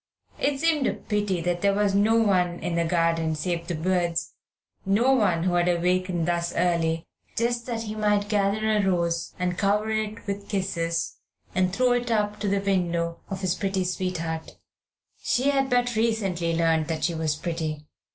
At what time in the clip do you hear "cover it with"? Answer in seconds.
9.59-10.49